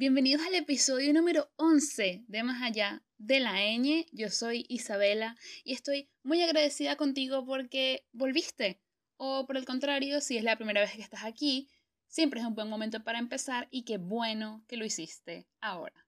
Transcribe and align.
Bienvenidos 0.00 0.46
al 0.46 0.54
episodio 0.54 1.12
número 1.12 1.50
11 1.56 2.22
de 2.28 2.42
Más 2.44 2.62
Allá 2.62 3.02
de 3.16 3.40
la 3.40 3.54
ñ. 3.54 4.06
Yo 4.12 4.30
soy 4.30 4.64
Isabela 4.68 5.34
y 5.64 5.72
estoy 5.72 6.08
muy 6.22 6.40
agradecida 6.40 6.94
contigo 6.94 7.44
porque 7.44 8.06
volviste. 8.12 8.80
O 9.16 9.44
por 9.44 9.56
el 9.56 9.64
contrario, 9.64 10.20
si 10.20 10.36
es 10.36 10.44
la 10.44 10.54
primera 10.54 10.82
vez 10.82 10.92
que 10.92 11.02
estás 11.02 11.24
aquí, 11.24 11.68
siempre 12.06 12.38
es 12.38 12.46
un 12.46 12.54
buen 12.54 12.68
momento 12.68 13.02
para 13.02 13.18
empezar 13.18 13.66
y 13.72 13.82
qué 13.82 13.98
bueno 13.98 14.64
que 14.68 14.76
lo 14.76 14.84
hiciste 14.84 15.48
ahora. 15.60 16.06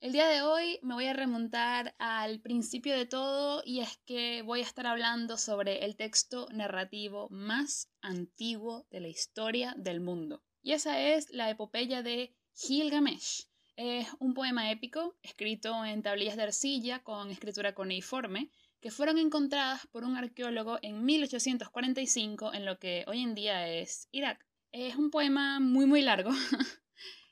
El 0.00 0.12
día 0.12 0.28
de 0.28 0.42
hoy 0.42 0.78
me 0.82 0.92
voy 0.92 1.06
a 1.06 1.14
remontar 1.14 1.94
al 1.98 2.40
principio 2.40 2.94
de 2.94 3.06
todo 3.06 3.62
y 3.64 3.80
es 3.80 3.96
que 4.04 4.42
voy 4.42 4.60
a 4.60 4.64
estar 4.64 4.86
hablando 4.86 5.38
sobre 5.38 5.86
el 5.86 5.96
texto 5.96 6.48
narrativo 6.52 7.30
más 7.30 7.88
antiguo 8.02 8.86
de 8.90 9.00
la 9.00 9.08
historia 9.08 9.74
del 9.78 10.02
mundo. 10.02 10.42
Y 10.60 10.72
esa 10.72 11.00
es 11.00 11.30
la 11.30 11.48
epopeya 11.48 12.02
de 12.02 12.36
Gilgamesh. 12.58 13.48
Es 13.76 14.08
un 14.18 14.32
poema 14.32 14.70
épico 14.70 15.14
escrito 15.22 15.84
en 15.84 16.02
tablillas 16.02 16.36
de 16.36 16.44
arcilla 16.44 17.02
con 17.02 17.30
escritura 17.30 17.74
cuneiforme 17.74 18.50
que 18.80 18.90
fueron 18.90 19.18
encontradas 19.18 19.86
por 19.88 20.04
un 20.04 20.16
arqueólogo 20.16 20.78
en 20.80 21.04
1845 21.04 22.54
en 22.54 22.64
lo 22.64 22.78
que 22.78 23.04
hoy 23.08 23.20
en 23.20 23.34
día 23.34 23.68
es 23.68 24.08
Irak. 24.10 24.46
Es 24.72 24.96
un 24.96 25.10
poema 25.10 25.60
muy 25.60 25.84
muy 25.84 26.00
largo 26.00 26.30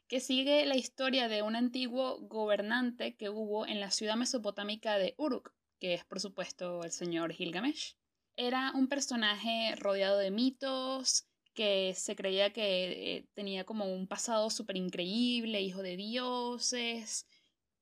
que 0.09 0.21
sigue 0.21 0.67
la 0.67 0.77
historia 0.77 1.27
de 1.29 1.41
un 1.41 1.57
antiguo 1.57 2.19
gobernante 2.21 3.17
que 3.17 3.31
hubo 3.31 3.67
en 3.67 3.81
la 3.81 3.91
ciudad 3.91 4.17
mesopotámica 4.17 4.99
de 4.99 5.15
Uruk, 5.17 5.55
que 5.81 5.95
es 5.95 6.05
por 6.05 6.21
supuesto 6.21 6.85
el 6.85 6.93
señor 6.93 7.33
Gilgamesh. 7.33 7.97
Era 8.37 8.73
un 8.75 8.89
personaje 8.89 9.75
rodeado 9.77 10.19
de 10.19 10.31
mitos, 10.31 11.27
que 11.55 11.95
se 11.95 12.17
creía 12.17 12.53
que 12.53 13.17
eh, 13.17 13.27
tenía 13.35 13.65
como 13.65 13.87
un 13.87 14.07
pasado 14.07 14.51
súper 14.51 14.77
increíble, 14.77 15.61
hijo 15.63 15.83
de 15.83 15.97
dioses, 15.97 17.27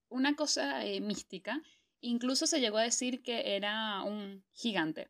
una 0.09 0.37
cosa 0.37 0.85
eh, 0.85 1.01
mística. 1.01 1.61
Incluso 2.01 2.47
se 2.47 2.61
llegó 2.61 2.79
a 2.79 2.83
decir 2.83 3.23
que 3.23 3.57
era 3.57 4.03
un 4.03 4.45
gigante. 4.53 5.09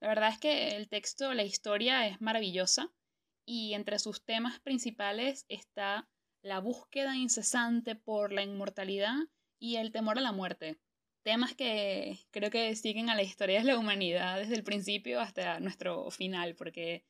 La 0.00 0.08
verdad 0.08 0.30
es 0.30 0.38
que 0.38 0.76
el 0.76 0.88
texto, 0.88 1.34
la 1.34 1.44
historia 1.44 2.06
es 2.06 2.20
maravillosa 2.20 2.92
y 3.44 3.74
entre 3.74 3.98
sus 3.98 4.24
temas 4.24 4.60
principales 4.60 5.46
está 5.48 6.08
la 6.42 6.60
búsqueda 6.60 7.16
incesante 7.16 7.96
por 7.96 8.32
la 8.32 8.42
inmortalidad 8.42 9.16
y 9.58 9.76
el 9.76 9.92
temor 9.92 10.18
a 10.18 10.22
la 10.22 10.32
muerte. 10.32 10.78
Temas 11.22 11.54
que 11.54 12.20
creo 12.30 12.50
que 12.50 12.76
siguen 12.76 13.10
a 13.10 13.16
la 13.16 13.22
historia 13.22 13.58
de 13.58 13.64
la 13.64 13.78
humanidad 13.78 14.38
desde 14.38 14.54
el 14.54 14.62
principio 14.62 15.20
hasta 15.20 15.58
nuestro 15.60 16.10
final, 16.10 16.54
porque 16.54 17.04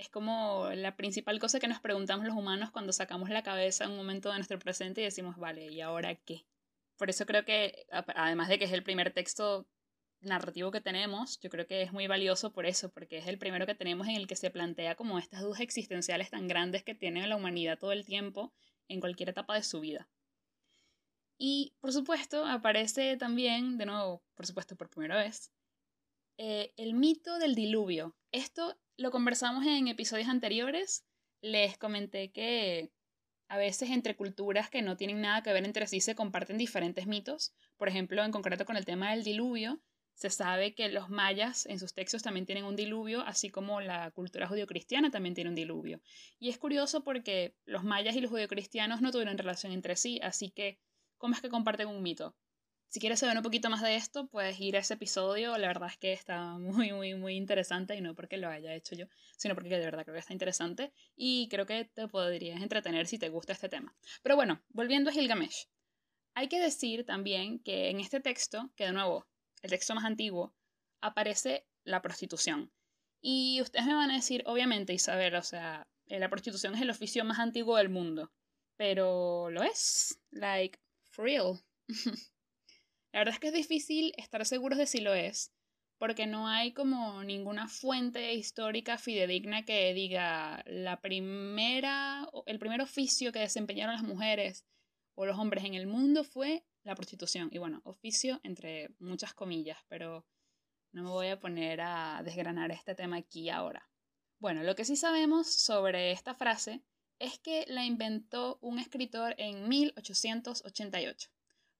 es 0.00 0.08
como 0.08 0.70
la 0.74 0.96
principal 0.96 1.38
cosa 1.38 1.60
que 1.60 1.68
nos 1.68 1.78
preguntamos 1.80 2.24
los 2.26 2.34
humanos 2.34 2.70
cuando 2.70 2.90
sacamos 2.90 3.28
la 3.28 3.42
cabeza 3.42 3.84
en 3.84 3.90
un 3.90 3.98
momento 3.98 4.30
de 4.30 4.36
nuestro 4.36 4.58
presente 4.58 5.02
y 5.02 5.04
decimos, 5.04 5.36
vale, 5.36 5.70
¿y 5.70 5.82
ahora 5.82 6.14
qué? 6.14 6.46
Por 6.96 7.10
eso 7.10 7.26
creo 7.26 7.44
que, 7.44 7.86
además 7.90 8.48
de 8.48 8.58
que 8.58 8.64
es 8.64 8.72
el 8.72 8.82
primer 8.82 9.12
texto 9.12 9.68
narrativo 10.22 10.70
que 10.70 10.80
tenemos, 10.80 11.38
yo 11.40 11.50
creo 11.50 11.66
que 11.66 11.82
es 11.82 11.92
muy 11.92 12.06
valioso 12.06 12.50
por 12.50 12.64
eso, 12.64 12.90
porque 12.90 13.18
es 13.18 13.26
el 13.26 13.36
primero 13.36 13.66
que 13.66 13.74
tenemos 13.74 14.08
en 14.08 14.16
el 14.16 14.26
que 14.26 14.36
se 14.36 14.50
plantea 14.50 14.94
como 14.94 15.18
estas 15.18 15.42
dudas 15.42 15.60
existenciales 15.60 16.30
tan 16.30 16.48
grandes 16.48 16.82
que 16.82 16.94
tiene 16.94 17.26
la 17.26 17.36
humanidad 17.36 17.78
todo 17.78 17.92
el 17.92 18.06
tiempo 18.06 18.54
en 18.88 19.00
cualquier 19.00 19.28
etapa 19.28 19.54
de 19.54 19.62
su 19.62 19.80
vida. 19.80 20.08
Y 21.36 21.74
por 21.78 21.92
supuesto 21.92 22.46
aparece 22.46 23.18
también, 23.18 23.76
de 23.76 23.84
nuevo, 23.84 24.22
por 24.34 24.46
supuesto 24.46 24.76
por 24.76 24.88
primera 24.88 25.18
vez, 25.18 25.52
eh, 26.38 26.72
el 26.78 26.94
mito 26.94 27.38
del 27.38 27.54
diluvio. 27.54 28.16
Esto 28.32 28.78
lo 29.00 29.10
conversamos 29.10 29.64
en 29.66 29.88
episodios 29.88 30.28
anteriores. 30.28 31.06
Les 31.40 31.78
comenté 31.78 32.30
que 32.32 32.92
a 33.48 33.56
veces 33.56 33.88
entre 33.88 34.14
culturas 34.14 34.68
que 34.68 34.82
no 34.82 34.98
tienen 34.98 35.22
nada 35.22 35.42
que 35.42 35.54
ver 35.54 35.64
entre 35.64 35.86
sí 35.86 36.02
se 36.02 36.14
comparten 36.14 36.58
diferentes 36.58 37.06
mitos. 37.06 37.54
Por 37.78 37.88
ejemplo, 37.88 38.22
en 38.22 38.30
concreto 38.30 38.66
con 38.66 38.76
el 38.76 38.84
tema 38.84 39.12
del 39.12 39.24
diluvio, 39.24 39.80
se 40.12 40.28
sabe 40.28 40.74
que 40.74 40.90
los 40.90 41.08
mayas 41.08 41.64
en 41.64 41.78
sus 41.78 41.94
textos 41.94 42.22
también 42.22 42.44
tienen 42.44 42.64
un 42.64 42.76
diluvio, 42.76 43.22
así 43.22 43.48
como 43.48 43.80
la 43.80 44.10
cultura 44.10 44.46
judio-cristiana 44.46 45.10
también 45.10 45.34
tiene 45.34 45.48
un 45.48 45.56
diluvio. 45.56 46.02
Y 46.38 46.50
es 46.50 46.58
curioso 46.58 47.02
porque 47.02 47.56
los 47.64 47.84
mayas 47.84 48.14
y 48.16 48.20
los 48.20 48.30
judio-cristianos 48.30 49.00
no 49.00 49.12
tuvieron 49.12 49.38
relación 49.38 49.72
entre 49.72 49.96
sí, 49.96 50.20
así 50.22 50.50
que, 50.50 50.78
¿cómo 51.16 51.34
es 51.34 51.40
que 51.40 51.48
comparten 51.48 51.88
un 51.88 52.02
mito? 52.02 52.36
Si 52.90 52.98
quieres 52.98 53.20
saber 53.20 53.36
un 53.36 53.44
poquito 53.44 53.70
más 53.70 53.82
de 53.82 53.94
esto, 53.94 54.26
puedes 54.26 54.58
ir 54.58 54.74
a 54.76 54.80
ese 54.80 54.94
episodio. 54.94 55.56
La 55.58 55.68
verdad 55.68 55.90
es 55.90 55.96
que 55.96 56.12
está 56.12 56.58
muy, 56.58 56.92
muy, 56.92 57.14
muy 57.14 57.36
interesante 57.36 57.94
y 57.94 58.00
no 58.00 58.16
porque 58.16 58.36
lo 58.36 58.48
haya 58.48 58.74
hecho 58.74 58.96
yo, 58.96 59.06
sino 59.36 59.54
porque 59.54 59.68
de 59.68 59.84
verdad 59.84 60.02
creo 60.02 60.14
que 60.14 60.18
está 60.18 60.32
interesante 60.32 60.92
y 61.14 61.46
creo 61.50 61.66
que 61.66 61.84
te 61.84 62.08
podrías 62.08 62.60
entretener 62.60 63.06
si 63.06 63.16
te 63.16 63.28
gusta 63.28 63.52
este 63.52 63.68
tema. 63.68 63.94
Pero 64.24 64.34
bueno, 64.34 64.60
volviendo 64.70 65.10
a 65.10 65.12
Gilgamesh. 65.12 65.68
Hay 66.34 66.48
que 66.48 66.58
decir 66.58 67.06
también 67.06 67.60
que 67.60 67.90
en 67.90 68.00
este 68.00 68.18
texto, 68.18 68.72
que 68.74 68.86
de 68.86 68.92
nuevo 68.92 69.28
el 69.62 69.70
texto 69.70 69.94
más 69.94 70.04
antiguo, 70.04 70.52
aparece 71.00 71.68
la 71.84 72.02
prostitución. 72.02 72.72
Y 73.20 73.60
ustedes 73.62 73.86
me 73.86 73.94
van 73.94 74.10
a 74.10 74.16
decir, 74.16 74.42
obviamente, 74.46 74.92
Isabel, 74.92 75.36
o 75.36 75.44
sea, 75.44 75.86
la 76.06 76.28
prostitución 76.28 76.74
es 76.74 76.82
el 76.82 76.90
oficio 76.90 77.24
más 77.24 77.38
antiguo 77.38 77.76
del 77.76 77.88
mundo. 77.88 78.32
Pero 78.76 79.48
lo 79.50 79.62
es. 79.62 80.18
Like, 80.32 80.80
for 81.10 81.26
real. 81.26 81.60
la 83.12 83.20
verdad 83.20 83.34
es 83.34 83.40
que 83.40 83.48
es 83.48 83.54
difícil 83.54 84.12
estar 84.16 84.44
seguros 84.46 84.78
de 84.78 84.86
si 84.86 85.00
lo 85.00 85.14
es, 85.14 85.52
porque 85.98 86.26
no 86.26 86.48
hay 86.48 86.72
como 86.72 87.22
ninguna 87.24 87.68
fuente 87.68 88.32
histórica 88.34 88.98
fidedigna 88.98 89.64
que 89.64 89.92
diga 89.92 90.62
la 90.66 91.00
primera, 91.00 92.28
el 92.46 92.58
primer 92.58 92.80
oficio 92.80 93.32
que 93.32 93.40
desempeñaron 93.40 93.94
las 93.94 94.04
mujeres 94.04 94.64
o 95.14 95.26
los 95.26 95.38
hombres 95.38 95.64
en 95.64 95.74
el 95.74 95.86
mundo 95.86 96.24
fue 96.24 96.64
la 96.84 96.94
prostitución. 96.94 97.50
Y 97.52 97.58
bueno, 97.58 97.82
oficio 97.84 98.40
entre 98.44 98.94
muchas 98.98 99.34
comillas, 99.34 99.78
pero 99.88 100.24
no 100.92 101.02
me 101.02 101.10
voy 101.10 101.28
a 101.28 101.40
poner 101.40 101.80
a 101.82 102.22
desgranar 102.24 102.70
este 102.70 102.94
tema 102.94 103.16
aquí 103.16 103.50
ahora. 103.50 103.90
Bueno, 104.38 104.62
lo 104.62 104.74
que 104.74 104.86
sí 104.86 104.96
sabemos 104.96 105.52
sobre 105.52 106.12
esta 106.12 106.34
frase 106.34 106.82
es 107.18 107.38
que 107.38 107.66
la 107.68 107.84
inventó 107.84 108.58
un 108.62 108.78
escritor 108.78 109.34
en 109.36 109.68
1888. 109.68 111.30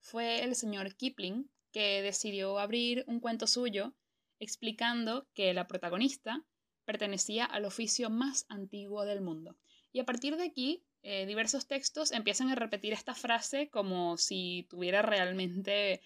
Fue 0.01 0.43
el 0.43 0.55
señor 0.55 0.95
Kipling 0.95 1.49
que 1.71 2.01
decidió 2.01 2.59
abrir 2.59 3.05
un 3.07 3.19
cuento 3.19 3.47
suyo 3.47 3.93
explicando 4.39 5.27
que 5.33 5.53
la 5.53 5.67
protagonista 5.67 6.43
pertenecía 6.83 7.45
al 7.45 7.65
oficio 7.65 8.09
más 8.09 8.45
antiguo 8.49 9.05
del 9.05 9.21
mundo. 9.21 9.57
Y 9.93 9.99
a 9.99 10.05
partir 10.05 10.35
de 10.35 10.45
aquí 10.45 10.83
eh, 11.03 11.25
diversos 11.25 11.67
textos 11.67 12.11
empiezan 12.11 12.49
a 12.49 12.55
repetir 12.55 12.93
esta 12.93 13.13
frase 13.13 13.69
como 13.69 14.17
si 14.17 14.67
tuviera 14.69 15.01
realmente 15.01 16.01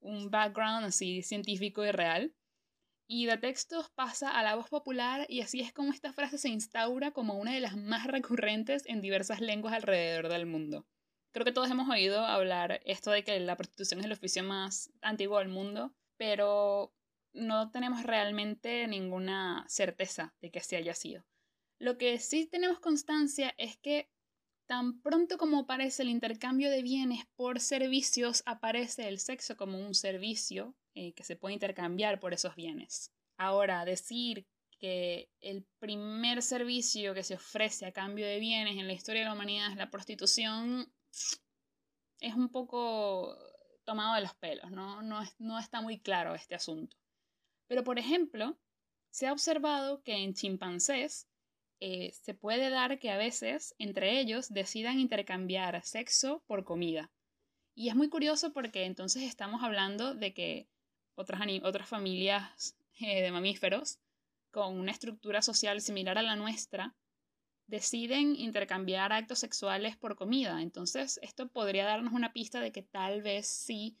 un 0.00 0.30
background 0.30 0.84
así 0.84 1.22
científico 1.22 1.84
y 1.84 1.90
real. 1.90 2.34
Y 3.06 3.24
de 3.24 3.38
textos 3.38 3.88
pasa 3.90 4.30
a 4.30 4.42
la 4.42 4.54
voz 4.54 4.68
popular 4.68 5.24
y 5.30 5.40
así 5.40 5.60
es 5.60 5.72
como 5.72 5.92
esta 5.92 6.12
frase 6.12 6.36
se 6.36 6.50
instaura 6.50 7.12
como 7.12 7.34
una 7.34 7.54
de 7.54 7.60
las 7.60 7.76
más 7.76 8.06
recurrentes 8.06 8.84
en 8.86 9.00
diversas 9.00 9.40
lenguas 9.40 9.72
alrededor 9.72 10.28
del 10.28 10.44
mundo. 10.44 10.86
Creo 11.38 11.44
que 11.44 11.52
todos 11.52 11.70
hemos 11.70 11.88
oído 11.88 12.26
hablar 12.26 12.80
esto 12.84 13.12
de 13.12 13.22
que 13.22 13.38
la 13.38 13.54
prostitución 13.54 14.00
es 14.00 14.06
el 14.06 14.12
oficio 14.12 14.42
más 14.42 14.90
antiguo 15.02 15.38
del 15.38 15.46
mundo, 15.46 15.94
pero 16.16 16.92
no 17.32 17.70
tenemos 17.70 18.02
realmente 18.02 18.88
ninguna 18.88 19.64
certeza 19.68 20.34
de 20.40 20.50
que 20.50 20.58
así 20.58 20.74
haya 20.74 20.94
sido. 20.94 21.24
Lo 21.78 21.96
que 21.96 22.18
sí 22.18 22.46
tenemos 22.46 22.80
constancia 22.80 23.54
es 23.56 23.76
que 23.76 24.10
Tan 24.66 25.00
pronto 25.00 25.38
como 25.38 25.60
aparece 25.60 26.02
el 26.02 26.10
intercambio 26.10 26.70
de 26.70 26.82
bienes 26.82 27.24
por 27.36 27.60
servicios, 27.60 28.42
aparece 28.44 29.06
el 29.06 29.20
sexo 29.20 29.56
como 29.56 29.78
un 29.78 29.94
servicio 29.94 30.74
eh, 30.94 31.14
que 31.14 31.22
se 31.22 31.36
puede 31.36 31.54
intercambiar 31.54 32.18
por 32.18 32.34
esos 32.34 32.56
bienes. 32.56 33.12
Ahora, 33.38 33.84
decir 33.84 34.44
que 34.78 35.30
el 35.40 35.64
primer 35.78 36.42
servicio 36.42 37.14
que 37.14 37.22
se 37.22 37.36
ofrece 37.36 37.86
a 37.86 37.92
cambio 37.92 38.26
de 38.26 38.40
bienes 38.40 38.76
en 38.76 38.88
la 38.88 38.92
historia 38.92 39.22
de 39.22 39.28
la 39.28 39.34
humanidad 39.34 39.70
es 39.70 39.76
la 39.76 39.90
prostitución 39.90 40.92
es 42.20 42.34
un 42.34 42.48
poco 42.50 43.36
tomado 43.84 44.14
de 44.14 44.22
los 44.22 44.34
pelos, 44.34 44.70
¿no? 44.70 45.02
No, 45.02 45.20
no 45.38 45.58
está 45.58 45.80
muy 45.80 45.98
claro 45.98 46.34
este 46.34 46.54
asunto. 46.54 46.96
Pero, 47.66 47.84
por 47.84 47.98
ejemplo, 47.98 48.58
se 49.10 49.26
ha 49.26 49.32
observado 49.32 50.02
que 50.02 50.16
en 50.16 50.34
chimpancés 50.34 51.28
eh, 51.80 52.12
se 52.12 52.34
puede 52.34 52.70
dar 52.70 52.98
que 52.98 53.10
a 53.10 53.16
veces 53.16 53.74
entre 53.78 54.18
ellos 54.18 54.52
decidan 54.52 54.98
intercambiar 54.98 55.82
sexo 55.84 56.42
por 56.46 56.64
comida. 56.64 57.10
Y 57.74 57.88
es 57.88 57.94
muy 57.94 58.08
curioso 58.08 58.52
porque 58.52 58.84
entonces 58.84 59.22
estamos 59.22 59.62
hablando 59.62 60.14
de 60.14 60.34
que 60.34 60.68
otras, 61.14 61.40
otras 61.62 61.88
familias 61.88 62.76
eh, 62.98 63.22
de 63.22 63.30
mamíferos 63.30 64.00
con 64.50 64.76
una 64.78 64.90
estructura 64.90 65.42
social 65.42 65.80
similar 65.80 66.18
a 66.18 66.22
la 66.22 66.36
nuestra 66.36 66.96
deciden 67.68 68.34
intercambiar 68.34 69.12
actos 69.12 69.38
sexuales 69.38 69.96
por 69.96 70.16
comida. 70.16 70.60
Entonces, 70.62 71.20
esto 71.22 71.48
podría 71.48 71.84
darnos 71.84 72.14
una 72.14 72.32
pista 72.32 72.60
de 72.60 72.72
que 72.72 72.82
tal 72.82 73.22
vez 73.22 73.46
sí 73.46 73.96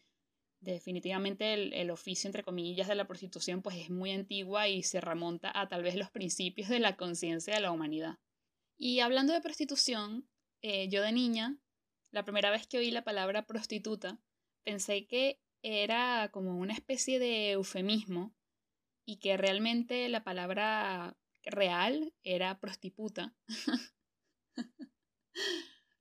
definitivamente 0.60 1.80
el, 1.80 1.90
oficio, 1.90 2.26
entre 2.26 2.42
comillas, 2.42 2.88
de 2.88 2.96
la 2.96 3.06
prostitución 3.06 3.62
pues 3.62 3.76
es 3.76 3.90
muy 3.90 4.10
antigua 4.10 4.66
y 4.66 4.82
se 4.82 5.00
remonta 5.00 5.52
a 5.54 5.68
tal 5.68 5.84
vez 5.84 5.94
los 5.94 6.10
principios 6.10 6.68
de 6.68 6.80
la 6.80 6.96
conciencia 6.96 7.54
de 7.54 7.60
la 7.60 7.70
humanidad. 7.70 8.18
Y 8.76 9.00
hablando 9.00 9.32
de 9.32 9.40
prostitución, 9.40 10.28
eh, 10.62 10.88
yo 10.88 11.02
de 11.02 11.12
niña, 11.12 11.58
la 12.10 12.24
primera 12.24 12.50
vez 12.50 12.66
que 12.66 12.78
oí 12.78 12.90
la 12.90 13.04
palabra 13.04 13.46
prostituta, 13.46 14.18
pensé 14.64 15.06
que 15.06 15.40
era 15.62 16.30
como 16.32 16.56
una 16.56 16.72
especie 16.72 17.18
de 17.18 17.52
eufemismo 17.52 18.34
y 19.04 19.18
que 19.18 19.36
realmente 19.36 20.08
la 20.08 20.24
palabra 20.24 21.16
real 21.44 22.12
era 22.22 22.58
prostiputa. 22.60 23.34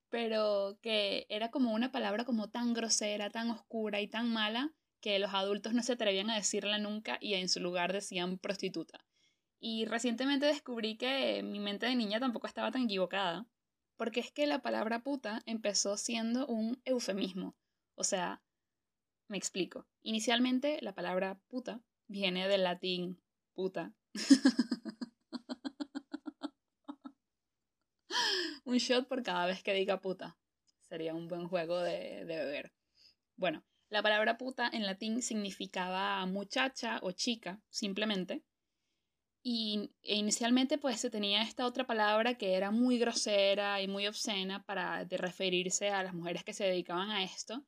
Pero 0.10 0.80
que 0.82 1.26
era 1.30 1.52
como 1.52 1.74
una 1.74 1.92
palabra 1.92 2.26
como 2.26 2.50
tan 2.50 2.74
grosera, 2.74 3.30
tan 3.30 3.52
oscura 3.52 4.00
y 4.02 4.08
tan 4.08 4.32
mala 4.32 4.74
que 5.02 5.20
los 5.20 5.34
adultos 5.34 5.74
no 5.74 5.84
se 5.84 5.94
atrevían 5.94 6.30
a 6.30 6.36
decirla 6.36 6.78
nunca 6.80 7.18
y 7.22 7.36
en 7.36 7.50
su 7.50 7.60
lugar 7.60 7.94
decían 7.94 8.38
prostituta. 8.38 9.06
Y 9.60 9.86
recientemente 9.86 10.46
descubrí 10.46 10.98
que 10.98 11.44
mi 11.44 11.60
mente 11.60 11.88
de 11.88 11.96
niña 11.96 12.20
tampoco 12.20 12.48
estaba 12.48 12.72
tan 12.72 12.84
equivocada, 12.84 13.48
porque 13.96 14.20
es 14.20 14.32
que 14.32 14.48
la 14.48 14.62
palabra 14.62 15.04
puta 15.04 15.42
empezó 15.46 15.98
siendo 15.98 16.46
un 16.48 16.82
eufemismo. 16.86 17.56
O 17.96 18.04
sea, 18.04 18.42
me 19.28 19.38
explico. 19.38 19.88
Inicialmente 20.04 20.80
la 20.82 20.94
palabra 20.94 21.40
puta 21.48 21.82
viene 22.08 22.48
del 22.48 22.64
latín 22.64 23.22
puta. 23.54 23.94
un 28.66 28.78
shot 28.78 29.08
por 29.08 29.24
cada 29.24 29.46
vez 29.46 29.64
que 29.64 29.74
diga 29.74 30.00
puta. 30.00 30.38
Sería 30.82 31.14
un 31.14 31.28
buen 31.28 31.48
juego 31.48 31.80
de, 31.82 32.26
de 32.26 32.36
beber. 32.38 32.74
Bueno, 33.36 33.64
la 33.90 34.02
palabra 34.02 34.38
puta 34.38 34.70
en 34.72 34.86
latín 34.86 35.22
significaba 35.22 36.26
muchacha 36.26 37.00
o 37.04 37.12
chica, 37.12 37.62
simplemente. 37.70 38.44
Y 39.44 39.92
e 40.02 40.16
inicialmente 40.16 40.78
pues 40.78 41.00
se 41.00 41.10
tenía 41.10 41.42
esta 41.42 41.66
otra 41.66 41.88
palabra 41.88 42.36
que 42.38 42.56
era 42.56 42.70
muy 42.72 42.98
grosera 42.98 43.82
y 43.82 43.88
muy 43.88 44.06
obscena 44.08 44.64
para 44.64 45.06
de 45.06 45.18
referirse 45.18 45.90
a 45.90 46.04
las 46.04 46.14
mujeres 46.14 46.44
que 46.44 46.54
se 46.54 46.66
dedicaban 46.66 47.12
a 47.12 47.24
esto. 47.24 47.64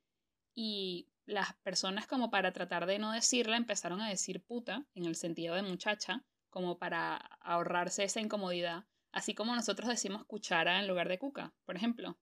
Y 0.53 1.07
las 1.25 1.53
personas 1.63 2.05
como 2.05 2.31
para 2.31 2.51
tratar 2.51 2.85
de 2.85 2.99
no 2.99 3.11
decirla 3.13 3.55
empezaron 3.55 4.01
a 4.01 4.09
decir 4.09 4.43
puta 4.43 4.85
en 4.93 5.05
el 5.05 5.15
sentido 5.15 5.55
de 5.55 5.61
muchacha, 5.61 6.25
como 6.49 6.77
para 6.77 7.15
ahorrarse 7.39 8.03
esa 8.03 8.19
incomodidad, 8.19 8.85
así 9.11 9.33
como 9.33 9.55
nosotros 9.55 9.89
decimos 9.89 10.25
cuchara 10.25 10.79
en 10.79 10.87
lugar 10.87 11.09
de 11.09 11.19
cuca, 11.19 11.53
por 11.65 11.75
ejemplo. 11.75 12.17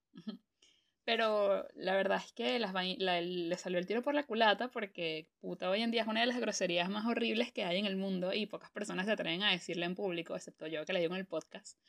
Pero 1.03 1.65
la 1.73 1.95
verdad 1.95 2.21
es 2.23 2.33
que 2.33 2.59
las 2.59 2.73
le 2.73 3.57
salió 3.57 3.79
el 3.79 3.85
tiro 3.85 4.01
por 4.01 4.13
la 4.13 4.25
culata 4.25 4.69
porque 4.69 5.29
puta 5.39 5.69
hoy 5.69 5.81
en 5.81 5.89
día 5.89 6.01
es 6.01 6.07
una 6.07 6.19
de 6.19 6.25
las 6.25 6.39
groserías 6.39 6.89
más 6.89 7.05
horribles 7.05 7.53
que 7.53 7.63
hay 7.63 7.77
en 7.77 7.85
el 7.85 7.95
mundo 7.95 8.33
y 8.33 8.45
pocas 8.45 8.71
personas 8.71 9.05
se 9.05 9.13
atreven 9.13 9.41
a 9.41 9.51
decirla 9.51 9.85
en 9.85 9.95
público, 9.95 10.35
excepto 10.35 10.67
yo 10.67 10.85
que 10.85 10.91
la 10.91 10.99
digo 10.99 11.13
en 11.13 11.21
el 11.21 11.25
podcast. 11.25 11.79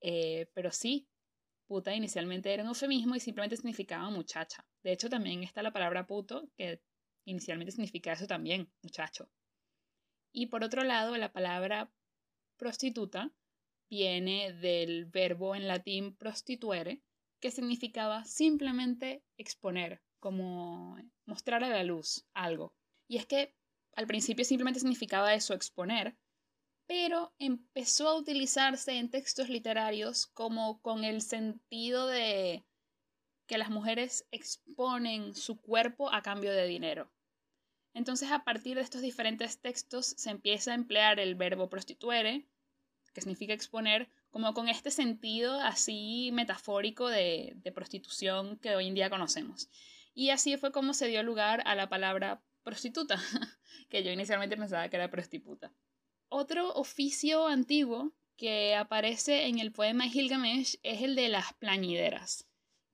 Eh, 0.00 0.50
pero 0.52 0.70
sí, 0.70 1.08
puta 1.66 1.94
inicialmente 1.94 2.52
era 2.52 2.62
un 2.62 2.68
eufemismo 2.68 3.16
y 3.16 3.20
simplemente 3.20 3.56
significaba 3.56 4.10
muchacha. 4.10 4.66
De 4.82 4.92
hecho, 4.92 5.08
también 5.08 5.42
está 5.42 5.62
la 5.62 5.72
palabra 5.72 6.06
puto, 6.06 6.48
que 6.56 6.82
inicialmente 7.24 7.72
significa 7.72 8.12
eso 8.12 8.26
también, 8.26 8.70
muchacho. 8.82 9.30
Y 10.30 10.46
por 10.46 10.62
otro 10.62 10.84
lado, 10.84 11.16
la 11.16 11.32
palabra 11.32 11.90
prostituta 12.58 13.32
viene 13.90 14.52
del 14.52 15.06
verbo 15.06 15.54
en 15.54 15.68
latín 15.68 16.14
prostituere, 16.16 17.02
que 17.40 17.50
significaba 17.50 18.24
simplemente 18.24 19.22
exponer, 19.36 20.02
como 20.20 20.96
mostrar 21.26 21.64
a 21.64 21.68
la 21.68 21.84
luz 21.84 22.26
algo. 22.34 22.74
Y 23.08 23.16
es 23.16 23.26
que 23.26 23.54
al 23.94 24.06
principio 24.06 24.44
simplemente 24.44 24.80
significaba 24.80 25.34
eso, 25.34 25.54
exponer, 25.54 26.16
pero 26.86 27.34
empezó 27.38 28.08
a 28.08 28.16
utilizarse 28.16 28.98
en 28.98 29.10
textos 29.10 29.48
literarios 29.48 30.26
como 30.26 30.80
con 30.80 31.04
el 31.04 31.20
sentido 31.20 32.06
de 32.06 32.64
que 33.46 33.58
las 33.58 33.70
mujeres 33.70 34.26
exponen 34.30 35.34
su 35.34 35.60
cuerpo 35.60 36.12
a 36.12 36.22
cambio 36.22 36.52
de 36.52 36.66
dinero. 36.66 37.10
Entonces, 37.94 38.30
a 38.30 38.44
partir 38.44 38.76
de 38.76 38.82
estos 38.82 39.02
diferentes 39.02 39.60
textos 39.60 40.06
se 40.06 40.30
empieza 40.30 40.72
a 40.72 40.74
emplear 40.74 41.18
el 41.18 41.34
verbo 41.34 41.68
prostituere, 41.68 42.46
significa 43.20 43.52
exponer, 43.52 44.08
como 44.30 44.54
con 44.54 44.68
este 44.68 44.90
sentido 44.90 45.60
así 45.60 46.30
metafórico 46.32 47.08
de, 47.08 47.54
de 47.56 47.72
prostitución 47.72 48.58
que 48.58 48.76
hoy 48.76 48.88
en 48.88 48.94
día 48.94 49.10
conocemos. 49.10 49.68
Y 50.14 50.30
así 50.30 50.56
fue 50.56 50.72
como 50.72 50.94
se 50.94 51.06
dio 51.06 51.22
lugar 51.22 51.62
a 51.64 51.74
la 51.74 51.88
palabra 51.88 52.42
prostituta, 52.62 53.20
que 53.88 54.02
yo 54.02 54.10
inicialmente 54.10 54.56
pensaba 54.56 54.88
que 54.88 54.96
era 54.96 55.10
prostituta. 55.10 55.72
Otro 56.28 56.72
oficio 56.74 57.46
antiguo 57.46 58.12
que 58.36 58.74
aparece 58.76 59.46
en 59.46 59.58
el 59.58 59.72
poema 59.72 60.08
Gilgamesh 60.08 60.76
es 60.82 61.02
el 61.02 61.16
de 61.16 61.28
las 61.28 61.54
plañideras, 61.54 62.46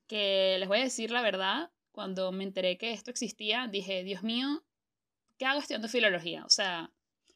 que 0.06 0.56
les 0.59 0.69
voy 0.69 0.79
a 0.79 0.85
decir 0.85 1.11
la 1.11 1.23
verdad, 1.23 1.71
cuando 1.93 2.32
me 2.32 2.44
enteré 2.44 2.79
que 2.79 2.93
esto 2.93 3.11
existía, 3.11 3.69
dije, 3.69 4.05
Dios 4.05 4.23
mío, 4.23 4.65
¿qué 5.38 5.44
hago 5.44 5.61
estudiando 5.61 5.88
filología? 5.88 6.44
O 6.44 6.50
sea, 6.50 6.93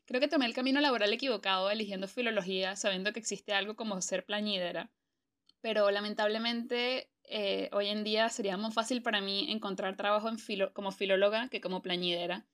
creo 0.08 0.22
que 0.22 0.28
tomé 0.28 0.46
el 0.46 0.55
camino 0.55 0.81
laboral 0.81 1.12
equivocado 1.12 1.70
eligiendo 1.70 2.08
filología, 2.08 2.76
sabiendo 2.76 3.12
que 3.12 3.20
existe 3.20 3.52
algo 3.52 3.76
como 3.76 4.00
ser 4.00 4.25
plañidera, 4.25 4.90
pero 5.60 5.90
lamentablemente 5.90 7.10
eh, 7.25 7.69
hoy 7.72 7.88
en 7.88 8.05
día 8.05 8.31
sería 8.31 8.56
más 8.56 8.72
fácil 8.72 9.02
para 9.02 9.20
mí 9.20 9.52
encontrar 9.52 9.96
trabajo 9.96 10.31
en 10.31 10.38
como 10.72 10.93
filóloga 10.93 11.50
que 11.50 11.60
como 11.60 11.82
plañidera. 11.82 12.46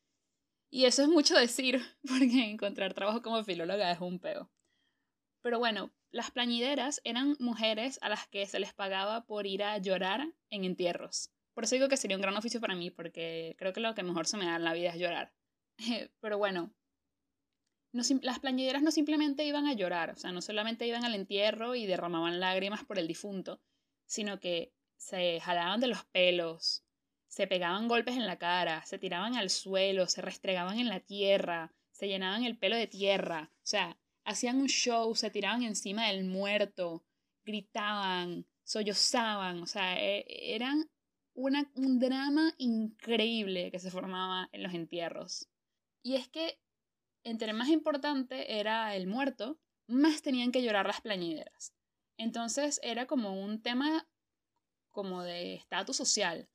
Y 0.68 0.86
eso 0.86 1.02
es 1.02 1.08
mucho 1.08 1.36
decir, 1.36 1.80
porque 2.08 2.50
encontrar 2.50 2.92
trabajo 2.92 3.22
como 3.22 3.44
filóloga 3.44 3.92
es 3.92 4.00
un 4.00 4.18
peo. 4.18 4.50
Pero 5.40 5.60
bueno, 5.60 5.92
las 6.10 6.32
plañideras 6.32 7.00
eran 7.04 7.36
mujeres 7.38 8.00
a 8.02 8.08
las 8.08 8.26
que 8.26 8.46
se 8.46 8.58
les 8.58 8.74
pagaba 8.74 9.26
por 9.26 9.46
ir 9.46 9.62
a 9.62 9.78
llorar 9.78 10.26
en 10.50 10.64
entierros. 10.64 11.30
Por 11.54 11.62
eso 11.62 11.76
digo 11.76 11.88
que 11.88 11.96
sería 11.96 12.16
un 12.16 12.22
gran 12.22 12.36
oficio 12.36 12.60
para 12.60 12.74
mí, 12.74 12.90
porque 12.90 13.54
creo 13.58 13.72
que 13.72 13.80
lo 13.80 13.94
que 13.94 14.02
mejor 14.02 14.26
se 14.26 14.38
me 14.38 14.46
da 14.46 14.56
en 14.56 14.64
la 14.64 14.72
vida 14.72 14.90
es 14.90 14.98
llorar. 14.98 15.32
Pero 16.20 16.36
bueno, 16.36 16.74
las 18.22 18.40
plañideras 18.40 18.82
no 18.82 18.90
simplemente 18.90 19.44
iban 19.44 19.66
a 19.66 19.72
llorar, 19.72 20.10
o 20.10 20.16
sea, 20.16 20.32
no 20.32 20.42
solamente 20.42 20.86
iban 20.86 21.04
al 21.04 21.14
entierro 21.14 21.74
y 21.74 21.86
derramaban 21.86 22.40
lágrimas 22.40 22.84
por 22.84 22.98
el 22.98 23.06
difunto, 23.06 23.60
sino 24.04 24.40
que 24.40 24.72
se 24.96 25.40
jalaban 25.40 25.80
de 25.80 25.86
los 25.86 26.04
pelos, 26.06 26.84
se 27.28 27.46
pegaban 27.46 27.88
golpes 27.88 28.16
en 28.16 28.26
la 28.26 28.38
cara, 28.38 28.84
se 28.84 28.98
tiraban 28.98 29.36
al 29.36 29.48
suelo, 29.48 30.08
se 30.08 30.22
restregaban 30.22 30.78
en 30.78 30.88
la 30.88 31.00
tierra, 31.00 31.72
se 31.92 32.08
llenaban 32.08 32.44
el 32.44 32.58
pelo 32.58 32.76
de 32.76 32.88
tierra, 32.88 33.50
o 33.52 33.66
sea, 33.66 33.96
hacían 34.24 34.60
un 34.60 34.68
show, 34.68 35.14
se 35.14 35.30
tiraban 35.30 35.62
encima 35.62 36.08
del 36.08 36.24
muerto, 36.24 37.04
gritaban, 37.44 38.46
sollozaban, 38.64 39.62
o 39.62 39.66
sea, 39.66 40.00
e, 40.00 40.24
eran 40.54 40.90
un 41.34 41.98
drama 41.98 42.54
increíble 42.58 43.70
que 43.70 43.78
se 43.78 43.90
formaba 43.90 44.48
en 44.52 44.62
los 44.62 44.74
entierros. 44.74 45.48
Y 46.02 46.16
es 46.16 46.28
que 46.28 46.58
entre 47.24 47.52
más 47.52 47.68
importante 47.68 48.58
era 48.60 48.94
el 48.94 49.06
muerto, 49.06 49.58
más 49.86 50.22
tenían 50.22 50.52
que 50.52 50.62
llorar 50.62 50.86
las 50.86 51.00
plañideras. 51.00 51.74
Entonces 52.16 52.80
era 52.82 53.06
como 53.06 53.42
un 53.42 53.60
tema 53.60 54.06
como 54.92 55.22
de 55.22 55.54
estatus 55.54 55.96
social 55.96 56.48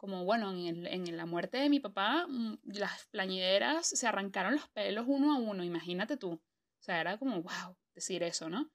como 0.00 0.24
bueno, 0.24 0.50
en, 0.50 1.14
la 1.14 1.26
muerte 1.26 1.58
de 1.58 1.68
mi 1.68 1.78
papá, 1.78 2.26
mm, 2.26 2.60
las 2.64 3.04
plañideras 3.08 3.86
se 3.86 4.06
arrancaron 4.06 4.54
los 4.54 4.66
pelos 4.70 5.04
uno 5.06 5.34
a 5.34 5.38
uno, 5.38 5.62
imagínate 5.62 6.16
tú. 6.16 6.30
O 6.32 6.82
sea, 6.82 7.02
era 7.02 7.18
como, 7.18 7.42
wow, 7.42 7.76
decir 7.94 8.22
eso, 8.22 8.48
¿no? 8.48 8.72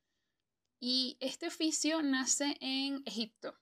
Y 0.79 1.17
este 1.19 1.47
oficio 1.47 2.03
nace 2.03 2.57
en 2.61 3.01
Egipto. 3.07 3.57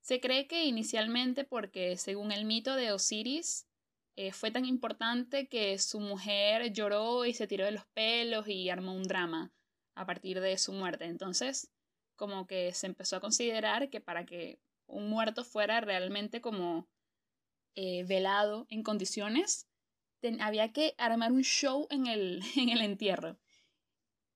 Se 0.00 0.20
cree 0.20 0.46
que 0.46 0.64
inicialmente 0.64 1.44
porque, 1.44 1.98
según 1.98 2.32
el 2.32 2.46
mito 2.46 2.76
de 2.76 2.92
Osiris, 2.92 3.66
eh, 4.16 4.32
fue 4.32 4.50
tan 4.50 4.64
importante 4.64 5.48
que 5.48 5.78
su 5.78 5.98
mujer 6.00 6.72
lloró 6.72 7.24
y 7.24 7.34
se 7.34 7.46
tiró 7.46 7.64
de 7.64 7.72
los 7.72 7.86
pelos 7.86 8.46
y 8.48 8.70
armó 8.70 8.94
un 8.94 9.02
drama 9.02 9.52
a 9.94 10.06
partir 10.06 10.40
de 10.40 10.56
su 10.58 10.72
muerte. 10.72 11.06
Entonces, 11.06 11.72
como 12.16 12.46
que 12.46 12.72
se 12.74 12.86
empezó 12.86 13.16
a 13.16 13.20
considerar 13.20 13.90
que 13.90 14.00
para 14.00 14.24
que 14.24 14.60
un 14.86 15.08
muerto 15.08 15.44
fuera 15.44 15.80
realmente 15.80 16.40
como 16.40 16.88
eh, 17.74 18.04
velado 18.04 18.66
en 18.70 18.82
condiciones, 18.82 19.68
había 20.40 20.72
que 20.72 20.94
armar 20.96 21.32
un 21.32 21.42
show 21.42 21.86
en 21.90 22.06
el, 22.06 22.40
en 22.56 22.68
el 22.68 22.82
entierro. 22.82 23.38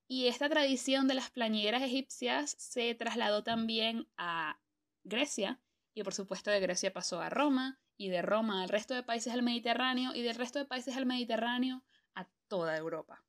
Y 0.07 0.27
esta 0.27 0.49
tradición 0.49 1.07
de 1.07 1.13
las 1.13 1.29
plañideras 1.29 1.83
egipcias 1.83 2.55
se 2.57 2.93
trasladó 2.95 3.43
también 3.43 4.07
a 4.17 4.59
Grecia, 5.03 5.61
y 5.93 6.03
por 6.03 6.13
supuesto 6.13 6.51
de 6.51 6.59
Grecia 6.59 6.91
pasó 6.91 7.21
a 7.21 7.29
Roma, 7.29 7.79
y 7.99 8.09
de 8.09 8.21
Roma 8.21 8.63
al 8.63 8.69
resto 8.69 8.93
de 8.95 9.03
países 9.03 9.33
del 9.33 9.43
Mediterráneo, 9.43 10.15
y 10.15 10.21
del 10.21 10.35
resto 10.35 10.57
de 10.57 10.65
países 10.65 10.95
del 10.95 11.05
Mediterráneo 11.05 11.83
a 12.15 12.27
toda 12.47 12.77
Europa. 12.77 13.25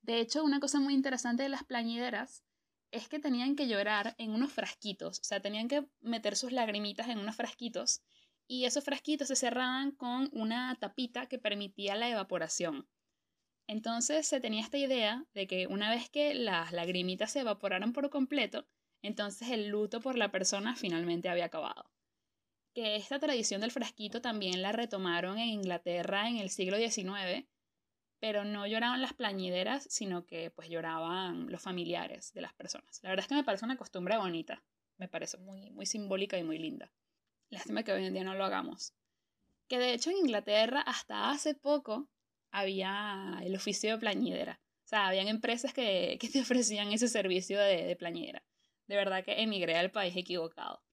De 0.00 0.20
hecho, 0.20 0.44
una 0.44 0.60
cosa 0.60 0.78
muy 0.78 0.94
interesante 0.94 1.42
de 1.42 1.48
las 1.48 1.64
plañideras 1.64 2.44
es 2.92 3.08
que 3.08 3.18
tenían 3.18 3.56
que 3.56 3.66
llorar 3.66 4.14
en 4.18 4.30
unos 4.30 4.52
frasquitos, 4.52 5.18
o 5.18 5.24
sea, 5.24 5.40
tenían 5.42 5.66
que 5.66 5.88
meter 6.00 6.36
sus 6.36 6.52
lagrimitas 6.52 7.08
en 7.08 7.18
unos 7.18 7.34
frasquitos 7.34 8.02
y 8.46 8.64
esos 8.64 8.84
frasquitos 8.84 9.26
se 9.26 9.34
cerraban 9.34 9.90
con 9.90 10.30
una 10.32 10.76
tapita 10.78 11.26
que 11.26 11.40
permitía 11.40 11.96
la 11.96 12.08
evaporación. 12.08 12.88
Entonces 13.66 14.28
se 14.28 14.40
tenía 14.40 14.62
esta 14.62 14.78
idea 14.78 15.26
de 15.34 15.48
que 15.48 15.66
una 15.66 15.90
vez 15.90 16.08
que 16.08 16.32
las 16.34 16.70
lagrimitas 16.70 17.32
se 17.32 17.40
evaporaran 17.40 17.92
por 17.92 18.08
completo, 18.08 18.68
Entonces 19.02 19.50
el 19.50 19.66
luto 19.68 20.00
por 20.00 20.16
la 20.16 20.30
persona 20.30 20.76
finalmente 20.76 21.28
había 21.28 21.46
acabado. 21.46 21.95
Que 22.76 22.94
esta 22.94 23.18
tradición 23.18 23.62
del 23.62 23.70
frasquito 23.70 24.20
también 24.20 24.60
la 24.60 24.70
retomaron 24.70 25.38
en 25.38 25.48
Inglaterra 25.48 26.28
en 26.28 26.36
el 26.36 26.50
siglo 26.50 26.76
XIX, 26.76 27.48
pero 28.20 28.44
no 28.44 28.66
lloraban 28.66 29.00
las 29.00 29.14
plañideras, 29.14 29.86
sino 29.88 30.26
que 30.26 30.50
pues 30.50 30.68
lloraban 30.68 31.50
los 31.50 31.62
familiares 31.62 32.34
de 32.34 32.42
las 32.42 32.52
personas. 32.52 33.00
La 33.02 33.08
verdad 33.08 33.24
es 33.24 33.28
que 33.28 33.34
me 33.34 33.44
parece 33.44 33.64
una 33.64 33.78
costumbre 33.78 34.18
bonita, 34.18 34.62
me 34.98 35.08
parece 35.08 35.38
muy, 35.38 35.70
muy 35.70 35.86
simbólica 35.86 36.36
y 36.36 36.42
muy 36.42 36.58
linda. 36.58 36.92
Lástima 37.48 37.82
que 37.82 37.92
hoy 37.92 38.04
en 38.04 38.12
día 38.12 38.24
no 38.24 38.34
lo 38.34 38.44
hagamos. 38.44 38.92
Que 39.68 39.78
de 39.78 39.94
hecho 39.94 40.10
en 40.10 40.18
Inglaterra 40.18 40.82
hasta 40.82 41.30
hace 41.30 41.54
poco 41.54 42.10
había 42.50 43.40
el 43.42 43.56
oficio 43.56 43.92
de 43.92 43.98
plañidera. 43.98 44.60
O 44.84 44.88
sea, 44.88 45.06
habían 45.06 45.28
empresas 45.28 45.72
que, 45.72 46.18
que 46.20 46.28
te 46.28 46.42
ofrecían 46.42 46.92
ese 46.92 47.08
servicio 47.08 47.58
de, 47.58 47.86
de 47.86 47.96
plañidera. 47.96 48.44
De 48.86 48.96
verdad 48.96 49.24
que 49.24 49.40
emigré 49.40 49.78
al 49.78 49.92
país 49.92 50.14
equivocado. 50.14 50.85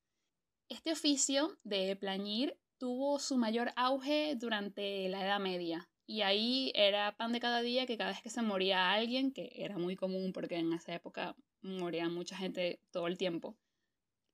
Este 0.69 0.91
oficio 0.91 1.57
de 1.63 1.95
plañir 1.95 2.57
tuvo 2.77 3.19
su 3.19 3.37
mayor 3.37 3.71
auge 3.75 4.35
durante 4.35 5.07
la 5.09 5.23
Edad 5.23 5.39
Media, 5.39 5.89
y 6.05 6.21
ahí 6.21 6.71
era 6.75 7.15
pan 7.15 7.31
de 7.31 7.39
cada 7.39 7.61
día 7.61 7.85
que 7.85 7.97
cada 7.97 8.11
vez 8.11 8.21
que 8.21 8.29
se 8.29 8.41
moría 8.41 8.91
alguien, 8.91 9.31
que 9.31 9.51
era 9.55 9.77
muy 9.77 9.95
común 9.95 10.33
porque 10.33 10.57
en 10.57 10.73
esa 10.73 10.93
época 10.93 11.35
moría 11.61 12.09
mucha 12.09 12.35
gente 12.35 12.81
todo 12.91 13.07
el 13.07 13.17
tiempo, 13.17 13.55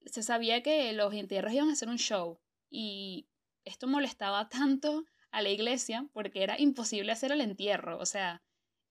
se 0.05 0.23
sabía 0.23 0.63
que 0.63 0.91
los 0.93 1.13
entierros 1.13 1.53
iban 1.53 1.69
a 1.69 1.75
ser 1.75 1.89
un 1.89 1.97
show 1.97 2.39
y 2.69 3.27
esto 3.65 3.87
molestaba 3.87 4.49
tanto 4.49 5.05
a 5.31 5.41
la 5.41 5.49
iglesia 5.49 6.07
porque 6.13 6.43
era 6.43 6.59
imposible 6.59 7.11
hacer 7.11 7.31
el 7.31 7.41
entierro, 7.41 7.99
o 7.99 8.05
sea, 8.05 8.41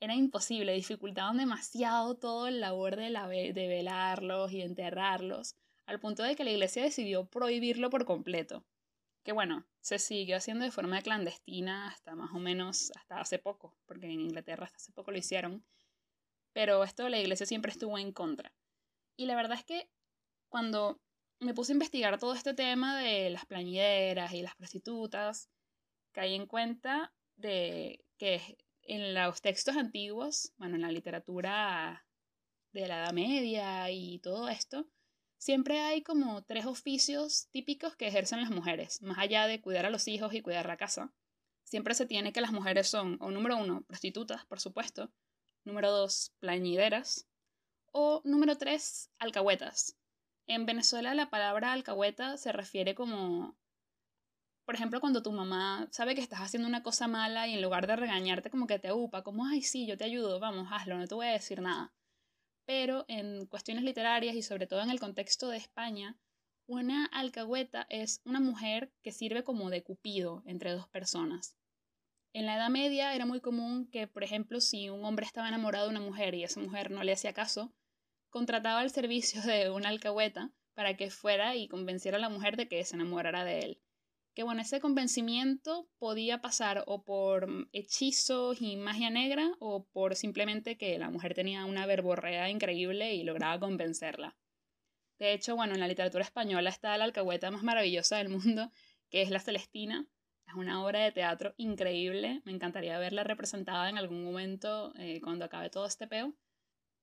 era 0.00 0.14
imposible, 0.14 0.74
dificultaban 0.74 1.38
demasiado 1.38 2.16
todo 2.16 2.46
el 2.46 2.60
labor 2.60 2.94
de, 2.94 3.10
la, 3.10 3.26
de 3.26 3.52
velarlos 3.52 4.52
y 4.52 4.62
enterrarlos, 4.62 5.56
al 5.88 6.00
punto 6.00 6.22
de 6.22 6.36
que 6.36 6.44
la 6.44 6.50
iglesia 6.50 6.82
decidió 6.82 7.24
prohibirlo 7.24 7.88
por 7.88 8.04
completo. 8.04 8.62
Que 9.24 9.32
bueno, 9.32 9.66
se 9.80 9.98
siguió 9.98 10.36
haciendo 10.36 10.66
de 10.66 10.70
forma 10.70 11.00
clandestina 11.00 11.88
hasta 11.88 12.14
más 12.14 12.30
o 12.34 12.38
menos, 12.38 12.92
hasta 12.94 13.20
hace 13.20 13.38
poco, 13.38 13.74
porque 13.86 14.04
en 14.04 14.20
Inglaterra 14.20 14.66
hasta 14.66 14.76
hace 14.76 14.92
poco 14.92 15.12
lo 15.12 15.18
hicieron, 15.18 15.64
pero 16.52 16.84
esto 16.84 17.08
la 17.08 17.18
iglesia 17.18 17.46
siempre 17.46 17.72
estuvo 17.72 17.98
en 17.98 18.12
contra. 18.12 18.52
Y 19.16 19.24
la 19.24 19.34
verdad 19.34 19.56
es 19.56 19.64
que 19.64 19.90
cuando 20.50 21.00
me 21.40 21.54
puse 21.54 21.72
a 21.72 21.76
investigar 21.76 22.18
todo 22.18 22.34
este 22.34 22.52
tema 22.52 23.00
de 23.00 23.30
las 23.30 23.46
plañideras 23.46 24.34
y 24.34 24.42
las 24.42 24.56
prostitutas, 24.56 25.48
caí 26.12 26.34
en 26.34 26.46
cuenta 26.46 27.14
de 27.36 28.04
que 28.18 28.58
en 28.82 29.14
los 29.14 29.40
textos 29.40 29.76
antiguos, 29.78 30.52
bueno, 30.58 30.76
en 30.76 30.82
la 30.82 30.92
literatura 30.92 32.06
de 32.72 32.88
la 32.88 32.98
Edad 32.98 33.12
Media 33.14 33.90
y 33.90 34.18
todo 34.18 34.50
esto, 34.50 34.86
siempre 35.38 35.80
hay 35.80 36.02
como 36.02 36.42
tres 36.42 36.66
oficios 36.66 37.48
típicos 37.50 37.96
que 37.96 38.08
ejercen 38.08 38.40
las 38.40 38.50
mujeres, 38.50 39.00
más 39.02 39.18
allá 39.18 39.46
de 39.46 39.60
cuidar 39.60 39.86
a 39.86 39.90
los 39.90 40.06
hijos 40.08 40.34
y 40.34 40.42
cuidar 40.42 40.66
la 40.66 40.76
casa. 40.76 41.12
Siempre 41.62 41.94
se 41.94 42.06
tiene 42.06 42.32
que 42.32 42.40
las 42.40 42.52
mujeres 42.52 42.88
son, 42.88 43.18
o 43.20 43.30
número 43.30 43.56
uno, 43.56 43.82
prostitutas, 43.82 44.44
por 44.46 44.60
supuesto, 44.60 45.12
número 45.64 45.90
dos, 45.90 46.34
plañideras, 46.40 47.28
o 47.92 48.20
número 48.24 48.58
tres, 48.58 49.10
alcahuetas. 49.18 49.96
En 50.46 50.66
Venezuela 50.66 51.14
la 51.14 51.30
palabra 51.30 51.72
alcahueta 51.72 52.36
se 52.36 52.52
refiere 52.52 52.94
como, 52.94 53.56
por 54.64 54.74
ejemplo, 54.74 55.00
cuando 55.00 55.22
tu 55.22 55.30
mamá 55.30 55.88
sabe 55.92 56.14
que 56.14 56.22
estás 56.22 56.40
haciendo 56.40 56.68
una 56.68 56.82
cosa 56.82 57.06
mala 57.06 57.46
y 57.46 57.54
en 57.54 57.62
lugar 57.62 57.86
de 57.86 57.96
regañarte 57.96 58.50
como 58.50 58.66
que 58.66 58.78
te 58.78 58.92
upa, 58.92 59.22
como, 59.22 59.46
ay, 59.46 59.62
sí, 59.62 59.86
yo 59.86 59.96
te 59.96 60.04
ayudo, 60.04 60.40
vamos, 60.40 60.68
hazlo, 60.70 60.98
no 60.98 61.06
te 61.06 61.14
voy 61.14 61.26
a 61.26 61.32
decir 61.32 61.60
nada 61.60 61.92
pero 62.68 63.06
en 63.08 63.46
cuestiones 63.46 63.82
literarias 63.82 64.36
y 64.36 64.42
sobre 64.42 64.66
todo 64.66 64.82
en 64.82 64.90
el 64.90 65.00
contexto 65.00 65.48
de 65.48 65.56
España, 65.56 66.18
una 66.66 67.06
alcahueta 67.06 67.86
es 67.88 68.20
una 68.26 68.40
mujer 68.40 68.92
que 69.02 69.10
sirve 69.10 69.42
como 69.42 69.70
de 69.70 69.82
cupido 69.82 70.42
entre 70.44 70.72
dos 70.72 70.86
personas. 70.86 71.56
En 72.34 72.44
la 72.44 72.56
Edad 72.56 72.68
Media 72.68 73.14
era 73.14 73.24
muy 73.24 73.40
común 73.40 73.88
que, 73.90 74.06
por 74.06 74.22
ejemplo, 74.22 74.60
si 74.60 74.90
un 74.90 75.02
hombre 75.06 75.24
estaba 75.24 75.48
enamorado 75.48 75.86
de 75.86 75.92
una 75.92 76.04
mujer 76.04 76.34
y 76.34 76.44
esa 76.44 76.60
mujer 76.60 76.90
no 76.90 77.02
le 77.04 77.12
hacía 77.12 77.32
caso, 77.32 77.72
contrataba 78.28 78.82
el 78.82 78.90
servicio 78.90 79.40
de 79.40 79.70
una 79.70 79.88
alcahueta 79.88 80.52
para 80.74 80.94
que 80.94 81.10
fuera 81.10 81.56
y 81.56 81.68
convenciera 81.68 82.18
a 82.18 82.20
la 82.20 82.28
mujer 82.28 82.58
de 82.58 82.68
que 82.68 82.84
se 82.84 82.96
enamorara 82.96 83.44
de 83.44 83.60
él 83.60 83.82
que 84.38 84.44
bueno, 84.44 84.62
ese 84.62 84.78
convencimiento 84.78 85.88
podía 85.98 86.40
pasar 86.40 86.84
o 86.86 87.02
por 87.02 87.48
hechizos 87.72 88.62
y 88.62 88.76
magia 88.76 89.10
negra 89.10 89.50
o 89.58 89.84
por 89.86 90.14
simplemente 90.14 90.78
que 90.78 90.96
la 90.96 91.10
mujer 91.10 91.34
tenía 91.34 91.64
una 91.64 91.86
verborrea 91.86 92.48
increíble 92.48 93.16
y 93.16 93.24
lograba 93.24 93.58
convencerla. 93.58 94.36
De 95.18 95.32
hecho, 95.32 95.56
bueno, 95.56 95.74
en 95.74 95.80
la 95.80 95.88
literatura 95.88 96.22
española 96.22 96.70
está 96.70 96.96
la 96.96 97.02
alcahueta 97.02 97.50
más 97.50 97.64
maravillosa 97.64 98.18
del 98.18 98.28
mundo, 98.28 98.70
que 99.10 99.22
es 99.22 99.30
La 99.30 99.40
Celestina. 99.40 100.06
Es 100.46 100.54
una 100.54 100.84
obra 100.84 101.00
de 101.00 101.10
teatro 101.10 101.54
increíble. 101.56 102.40
Me 102.44 102.52
encantaría 102.52 102.96
verla 103.00 103.24
representada 103.24 103.90
en 103.90 103.98
algún 103.98 104.22
momento 104.22 104.92
eh, 105.00 105.20
cuando 105.20 105.46
acabe 105.46 105.68
todo 105.68 105.86
este 105.86 106.06
peo. 106.06 106.32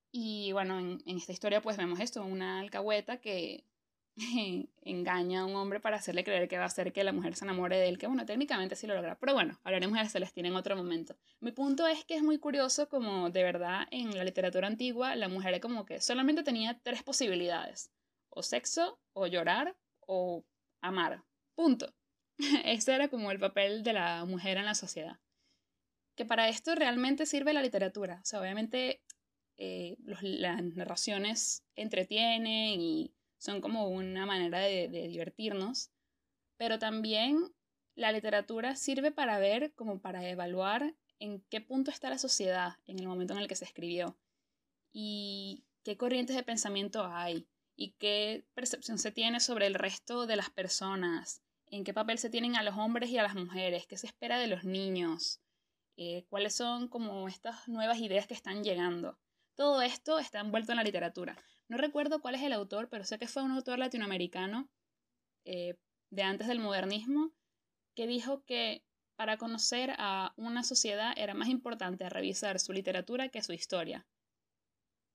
Y 0.10 0.54
bueno, 0.54 0.80
en, 0.80 1.04
en, 1.06 1.18
esta 1.18 1.34
historia 1.34 1.62
pues 1.62 1.76
vemos 1.76 2.00
esto, 2.00 2.24
una 2.24 2.62
alcahueta 2.62 3.20
que 3.20 3.66
engaña 4.82 5.42
a 5.42 5.46
un 5.46 5.56
hombre 5.56 5.80
para 5.80 5.98
hacerle 5.98 6.24
creer 6.24 6.48
que 6.48 6.58
va 6.58 6.64
a 6.64 6.68
hacer 6.68 6.94
que 6.94 7.04
la 7.04 7.12
mujer 7.12 7.36
se 7.36 7.46
enamore 7.46 7.78
de 7.78 7.90
él, 7.90 7.98
que 7.98 8.08
bueno, 8.08 8.26
técnicamente 8.26 8.76
sí 8.76 8.88
lo 8.88 8.96
logra, 8.96 9.18
pero 9.20 9.34
bueno, 9.34 9.60
hablaremos 9.64 10.00
de 10.00 10.10
Celestina 10.10 10.48
en 10.48 10.56
otro 10.56 10.76
momento. 10.76 11.18
Mi 11.42 11.52
punto 11.52 11.86
es 11.88 12.06
que 12.06 12.16
es 12.16 12.24
muy 12.24 12.38
curioso 12.38 12.88
como 12.88 13.30
de 13.30 13.44
verdad 13.44 13.88
en 13.92 14.16
la 14.18 14.24
literatura 14.24 14.68
antigua 14.68 15.16
la 15.16 15.28
mujer 15.28 15.60
como 15.60 15.86
que 15.86 16.00
solamente 16.00 16.44
tenía 16.44 16.80
tres 16.82 17.04
posibilidades, 17.04 17.92
o 18.30 18.42
sexo, 18.42 19.00
o 19.14 19.28
llorar, 19.28 19.76
o 20.00 20.46
amar, 20.82 21.24
punto. 21.56 21.94
Ese 22.66 22.94
era 22.94 23.10
como 23.10 23.32
el 23.32 23.40
papel 23.40 23.84
de 23.84 23.94
la 23.94 24.26
mujer 24.26 24.58
en 24.58 24.66
la 24.66 24.76
sociedad. 24.76 25.20
Que 26.16 26.26
para 26.26 26.48
esto 26.48 26.76
realmente 26.76 27.26
sirve 27.26 27.52
la 27.52 27.62
literatura, 27.62 28.20
o 28.24 28.26
sea, 28.26 28.40
obviamente 28.40 29.02
eh, 29.58 29.98
las 30.00 30.64
narraciones 30.64 31.64
entretienen 31.76 32.80
y 32.80 33.14
son 33.46 33.62
como 33.62 33.88
una 33.88 34.26
manera 34.26 34.60
de, 34.60 34.88
divertirnos, 34.88 35.92
pero 36.58 36.80
también 36.80 37.54
la 37.94 38.12
literatura 38.12 38.76
sirve 38.76 39.12
para 39.12 39.38
ver, 39.38 39.74
como 39.76 40.02
para 40.02 40.28
evaluar 40.28 40.96
en 41.20 41.42
qué 41.50 41.62
punto 41.62 41.92
está 41.92 42.10
la 42.10 42.18
sociedad 42.18 42.78
en 42.86 43.00
el 43.00 43.08
momento 43.08 43.34
en 43.34 43.40
el 43.40 43.48
que 43.48 43.56
se 43.56 43.66
escribió 43.66 44.18
y 44.92 45.64
qué 45.84 45.96
corrientes 45.96 46.36
de 46.36 46.44
pensamiento 46.44 47.06
hay 47.06 47.48
y 47.76 47.92
qué 47.92 48.46
percepción 48.54 48.98
se 48.98 49.12
tiene 49.12 49.40
sobre 49.40 49.68
el 49.68 49.76
resto 49.76 50.26
de 50.26 50.36
las 50.36 50.50
personas, 50.50 51.42
en 51.68 51.84
qué 51.84 51.94
papel 51.94 52.18
se 52.18 52.30
tienen 52.30 52.56
a 52.56 52.64
los 52.64 52.76
hombres 52.76 53.10
y 53.10 53.18
a 53.18 53.24
las 53.24 53.36
mujeres, 53.36 53.86
qué 53.86 53.98
se 53.98 54.08
espera 54.08 54.40
de 54.40 54.48
los 54.48 54.64
niños, 54.64 55.40
eh, 55.98 56.26
cuáles 56.30 56.56
son 56.56 56.88
como 56.88 57.28
estas 57.28 57.68
nuevas 57.68 58.00
ideas 58.00 58.28
que 58.28 58.34
están 58.34 58.64
llegando. 58.64 59.18
Todo 59.56 59.82
esto 59.82 60.20
está 60.20 60.40
envuelto 60.40 60.72
en 60.72 60.78
la 60.78 60.84
literatura. 60.84 61.38
No 61.68 61.78
recuerdo 61.78 62.22
cuál 62.22 62.36
es 62.36 62.44
el 62.44 62.54
autor, 62.54 62.90
pero 62.90 63.04
sé 63.04 63.18
que 63.18 63.28
fue 63.28 63.44
un 63.44 63.52
autor 63.52 63.80
latinoamericano 63.80 64.70
eh, 65.46 65.76
de 66.10 66.24
antes 66.24 66.48
del 66.48 66.60
modernismo 66.60 67.32
que 67.96 68.08
dijo 68.08 68.44
que 68.46 68.84
para 69.16 69.38
conocer 69.38 69.94
a 69.98 70.34
una 70.36 70.64
sociedad 70.64 71.14
era 71.16 71.34
más 71.34 71.48
importante 71.48 72.10
revisar 72.10 72.60
su 72.60 72.74
literatura 72.74 73.30
que 73.30 73.42
su 73.42 73.54
historia. 73.54 74.06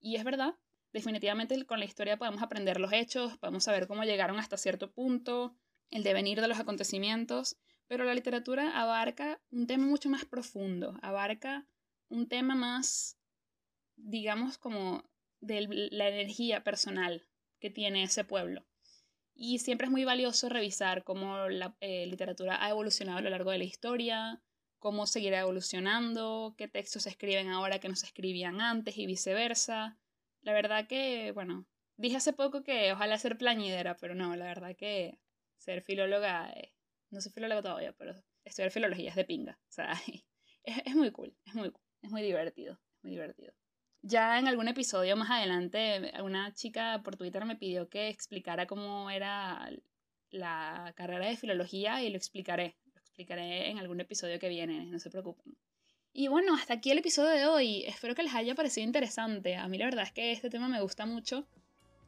Y 0.00 0.16
es 0.16 0.24
verdad, 0.24 0.54
definitivamente 0.92 1.64
con 1.66 1.78
la 1.78 1.84
historia 1.84 2.16
podemos 2.16 2.42
aprender 2.42 2.80
los 2.80 2.92
hechos, 2.92 3.36
podemos 3.38 3.64
saber 3.64 3.86
cómo 3.86 4.04
llegaron 4.04 4.38
hasta 4.38 4.56
cierto 4.56 4.90
punto, 4.90 5.54
el 5.90 6.02
devenir 6.02 6.40
de 6.40 6.48
los 6.48 6.58
acontecimientos, 6.58 7.58
pero 7.86 8.04
la 8.04 8.14
literatura 8.14 8.80
abarca 8.80 9.40
un 9.50 9.66
tema 9.66 9.84
mucho 9.86 10.08
más 10.08 10.24
profundo, 10.24 10.98
abarca 11.02 11.66
un 12.08 12.28
tema 12.28 12.54
más, 12.54 13.18
digamos, 13.96 14.56
como 14.56 15.04
de 15.40 15.88
la 15.90 16.08
energía 16.08 16.62
personal 16.62 17.26
que 17.58 17.70
tiene 17.70 18.02
ese 18.02 18.24
pueblo. 18.24 18.66
Y 19.34 19.58
siempre 19.60 19.86
es 19.86 19.90
muy 19.90 20.04
valioso 20.04 20.48
revisar 20.48 21.04
cómo 21.04 21.48
la 21.48 21.76
eh, 21.80 22.06
literatura 22.06 22.62
ha 22.62 22.70
evolucionado 22.70 23.18
a 23.18 23.22
lo 23.22 23.30
largo 23.30 23.50
de 23.50 23.58
la 23.58 23.64
historia, 23.64 24.42
cómo 24.78 25.06
seguirá 25.06 25.40
evolucionando, 25.40 26.54
qué 26.58 26.68
textos 26.68 27.04
se 27.04 27.10
escriben 27.10 27.48
ahora 27.48 27.78
que 27.78 27.88
no 27.88 27.96
se 27.96 28.06
escribían 28.06 28.60
antes 28.60 28.98
y 28.98 29.06
viceversa. 29.06 29.98
La 30.42 30.52
verdad 30.52 30.86
que, 30.86 31.32
bueno, 31.32 31.66
dije 31.96 32.16
hace 32.16 32.32
poco 32.32 32.62
que 32.62 32.92
ojalá 32.92 33.18
ser 33.18 33.38
plañidera, 33.38 33.96
pero 33.96 34.14
no, 34.14 34.34
la 34.36 34.46
verdad 34.46 34.76
que 34.76 35.18
ser 35.56 35.82
filóloga, 35.82 36.50
eh, 36.50 36.74
no 37.10 37.20
soy 37.20 37.32
filóloga 37.32 37.62
todavía, 37.62 37.92
pero 37.92 38.14
estudiar 38.44 38.72
filología 38.72 39.10
es 39.10 39.16
de 39.16 39.24
pinga. 39.24 39.58
O 39.68 39.72
sea, 39.72 39.92
es, 40.64 40.82
es 40.84 40.94
muy 40.94 41.10
cool, 41.12 41.34
es 41.46 41.54
muy, 41.54 41.72
es 42.02 42.10
muy 42.10 42.22
divertido, 42.22 42.74
es 42.74 43.04
muy 43.04 43.12
divertido. 43.12 43.54
Ya 44.02 44.38
en 44.38 44.48
algún 44.48 44.68
episodio 44.68 45.14
más 45.16 45.30
adelante, 45.30 46.12
una 46.22 46.54
chica 46.54 47.02
por 47.04 47.16
Twitter 47.16 47.44
me 47.44 47.56
pidió 47.56 47.88
que 47.88 48.08
explicara 48.08 48.66
cómo 48.66 49.10
era 49.10 49.70
la 50.30 50.92
carrera 50.96 51.26
de 51.26 51.36
filología 51.36 52.02
y 52.02 52.08
lo 52.08 52.16
explicaré. 52.16 52.76
Lo 52.94 53.00
explicaré 53.00 53.68
en 53.68 53.78
algún 53.78 54.00
episodio 54.00 54.38
que 54.38 54.48
viene, 54.48 54.86
no 54.86 54.98
se 54.98 55.10
preocupen. 55.10 55.54
Y 56.12 56.28
bueno, 56.28 56.54
hasta 56.54 56.74
aquí 56.74 56.90
el 56.90 56.98
episodio 56.98 57.30
de 57.30 57.46
hoy. 57.46 57.84
Espero 57.84 58.14
que 58.14 58.22
les 58.22 58.34
haya 58.34 58.54
parecido 58.54 58.86
interesante. 58.86 59.56
A 59.56 59.68
mí 59.68 59.76
la 59.78 59.84
verdad 59.84 60.04
es 60.04 60.12
que 60.12 60.32
este 60.32 60.50
tema 60.50 60.68
me 60.68 60.80
gusta 60.80 61.06
mucho. 61.06 61.46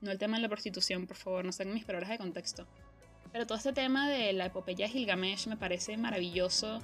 no 0.01 0.11
el 0.11 0.19
tema 0.19 0.37
de 0.37 0.43
la 0.43 0.49
prostitución, 0.49 1.07
por 1.07 1.17
favor, 1.17 1.45
no 1.45 1.53
sean 1.53 1.73
mis 1.73 1.85
palabras 1.85 2.11
de 2.11 2.19
contexto. 2.19 2.67
Pero 3.33 3.47
todo 3.47 3.59
este 3.59 3.73
tema 3.73 4.09
de 4.09 4.33
la 4.33 4.47
epopeya 4.47 4.87
de 4.87 4.93
Gilgamesh 4.93 5.47
me 5.47 5.57
parece 5.57 5.97
maravilloso 5.97 6.81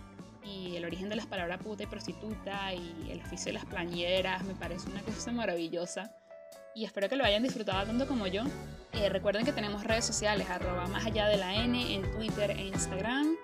y 0.49 0.77
el 0.77 0.85
origen 0.85 1.09
de 1.09 1.17
las 1.17 1.27
palabras 1.27 1.59
puta 1.59 1.83
y 1.83 1.87
prostituta 1.87 2.73
y 2.75 3.11
el 3.11 3.21
oficio 3.21 3.47
de 3.47 3.55
las 3.55 3.65
plañeras 3.67 4.45
me 4.45 4.55
parece 4.55 4.89
una 4.89 5.03
cosa 5.03 5.33
maravillosa 5.33 6.13
y 6.75 6.85
espero 6.85 7.09
que 7.09 7.17
lo 7.17 7.25
hayan 7.25 7.43
disfrutado 7.43 7.87
tanto 7.87 8.07
como 8.07 8.29
yo. 8.29 8.43
Eh, 8.93 9.09
recuerden 9.09 9.45
que 9.45 9.53
tenemos 9.53 9.83
redes 9.83 10.05
sociales, 10.05 10.49
arroba 10.49 10.87
más 10.87 11.05
allá 11.07 11.27
de 11.27 11.37
la 11.37 11.55
N 11.55 11.95
en 11.95 12.03
Twitter 12.13 12.53
e 12.53 12.67
Instagram. 12.67 13.35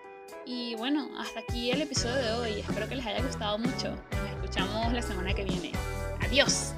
Y 0.47 0.75
bueno, 0.77 1.09
hasta 1.19 1.41
aquí 1.41 1.71
el 1.73 1.83
episodio 1.83 2.15
de 2.15 2.33
hoy. 2.33 2.61
Espero 2.61 2.89
que 2.89 2.95
les 2.95 3.07
haya 3.07 3.23
gustado 3.23 3.59
mucho. 3.59 3.91
Nos 3.91 4.31
escuchamos 4.31 4.93
la 4.93 5.03
semana 5.03 5.35
que 5.35 5.45
viene. 5.45 5.73
Adiós. 6.21 6.74